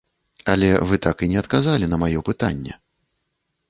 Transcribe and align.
Але 0.53 0.69
вы 0.93 0.99
так 1.07 1.23
і 1.27 1.31
не 1.35 1.39
адказалі 1.43 1.85
на 1.93 2.03
маё 2.07 2.19
пытанне. 2.31 2.73